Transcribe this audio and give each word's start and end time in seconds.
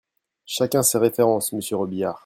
Chacun 0.47 0.81
ses 0.81 0.97
références, 0.97 1.53
monsieur 1.53 1.75
Robiliard 1.75 2.19